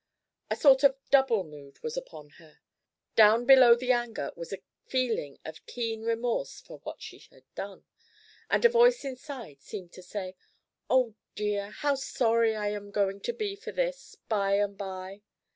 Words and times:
A 0.49 0.55
sort 0.55 0.83
of 0.83 0.97
double 1.11 1.43
mood 1.43 1.83
was 1.83 1.95
upon 1.95 2.29
her. 2.41 2.57
Down 3.15 3.45
below 3.45 3.75
the 3.75 3.91
anger 3.91 4.31
was 4.35 4.51
a 4.51 4.57
feeling 4.87 5.37
of 5.45 5.63
keen 5.67 6.01
remorse 6.01 6.59
for 6.59 6.79
what 6.79 7.03
she 7.03 7.19
had 7.29 7.43
done, 7.53 7.85
and 8.49 8.65
a 8.65 8.69
voice 8.69 9.05
inside 9.05 9.61
seemed 9.61 9.93
to 9.93 10.01
say: 10.01 10.35
"Oh 10.89 11.13
dear, 11.35 11.69
how 11.69 11.93
sorry 11.93 12.55
I 12.55 12.69
am 12.69 12.89
going 12.89 13.21
to 13.21 13.31
be 13.31 13.55
for 13.55 13.71
this 13.71 14.17
by 14.27 14.53
and 14.55 14.75
by!" 14.75 15.21